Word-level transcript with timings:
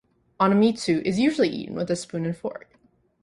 Anmitsu 0.39 1.03
is 1.05 1.19
usually 1.19 1.49
eaten 1.49 1.75
with 1.75 1.91
a 1.91 1.95
spoon 1.95 2.25
and 2.25 2.35
fork. 2.35 2.71